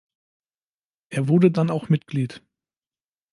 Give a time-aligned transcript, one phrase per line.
[1.11, 2.41] Er wurde dann auch Mitglied.